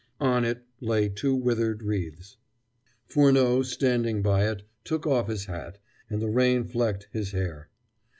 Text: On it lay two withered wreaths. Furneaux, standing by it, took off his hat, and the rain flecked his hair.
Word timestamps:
On 0.19 0.43
it 0.43 0.65
lay 0.79 1.09
two 1.09 1.35
withered 1.35 1.83
wreaths. 1.83 2.37
Furneaux, 3.05 3.61
standing 3.61 4.23
by 4.23 4.49
it, 4.49 4.63
took 4.83 5.05
off 5.05 5.27
his 5.27 5.45
hat, 5.45 5.77
and 6.09 6.19
the 6.19 6.27
rain 6.27 6.63
flecked 6.63 7.07
his 7.11 7.33
hair. 7.33 7.69